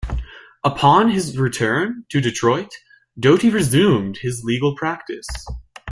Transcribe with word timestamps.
Upon 0.63 1.11
his 1.11 1.37
return 1.37 2.05
to 2.09 2.19
Detroit, 2.19 2.71
Doty 3.19 3.51
resumed 3.51 4.17
his 4.23 4.43
legal 4.43 4.75
practice. 4.75 5.27